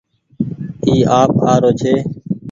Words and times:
اي 0.85 0.95
آپ 1.19 1.31
آرو 1.51 1.71
ڇي 1.79 1.93